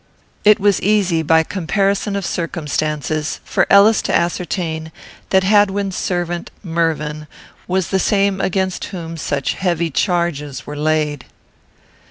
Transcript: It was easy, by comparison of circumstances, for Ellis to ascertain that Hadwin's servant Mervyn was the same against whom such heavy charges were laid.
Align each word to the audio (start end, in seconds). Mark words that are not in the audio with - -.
It 0.43 0.59
was 0.59 0.81
easy, 0.81 1.21
by 1.21 1.43
comparison 1.43 2.15
of 2.15 2.25
circumstances, 2.25 3.39
for 3.45 3.67
Ellis 3.69 4.01
to 4.01 4.15
ascertain 4.15 4.91
that 5.29 5.43
Hadwin's 5.43 5.95
servant 5.95 6.49
Mervyn 6.63 7.27
was 7.67 7.89
the 7.89 7.99
same 7.99 8.41
against 8.41 8.85
whom 8.85 9.15
such 9.15 9.53
heavy 9.53 9.91
charges 9.91 10.65
were 10.65 10.75
laid. 10.75 11.25